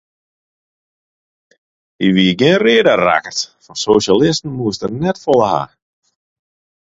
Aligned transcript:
Hy 2.01 2.07
wie 2.15 2.33
gjin 2.39 2.57
reade 2.63 2.93
rakkert, 3.05 3.39
fan 3.63 3.77
sosjalisten 3.83 4.55
moast 4.57 4.83
er 4.85 4.91
net 5.01 5.17
folle 5.23 5.47
hawwe. 5.53 5.73